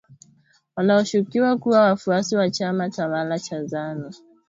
wanaoshukiwa 0.75 1.57
kuwa 1.57 1.81
wafuasi 1.81 2.35
wa 2.35 2.49
chama 2.49 2.89
tawala 2.89 3.39
cha 3.39 3.65
zanu 3.65 4.11